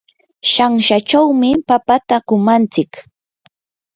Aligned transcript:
shanshachawmi 0.51 1.49
papata 1.69 2.15
kuwantsik. 2.27 2.91